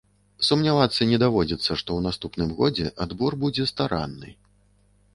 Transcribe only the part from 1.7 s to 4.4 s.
ў наступным годзе адбор будзе старанны.